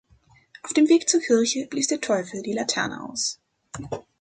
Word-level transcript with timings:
Auf 0.63 0.73
dem 0.73 0.89
Weg 0.89 1.07
zur 1.07 1.19
Kirche 1.21 1.67
blies 1.67 1.85
der 1.87 2.01
Teufel 2.01 2.41
die 2.41 2.53
Laterne 2.53 3.03
aus. 3.07 3.39